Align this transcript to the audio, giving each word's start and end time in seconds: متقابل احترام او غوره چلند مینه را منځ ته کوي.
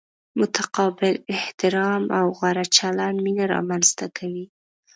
متقابل 0.39 1.13
احترام 1.35 2.03
او 2.19 2.25
غوره 2.37 2.65
چلند 2.77 3.17
مینه 3.23 3.45
را 3.51 3.59
منځ 3.69 3.87
ته 3.97 4.05
کوي. 4.17 4.45